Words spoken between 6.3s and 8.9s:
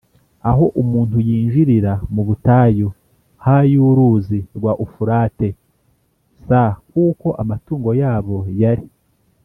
s kuko amatungo yabo yari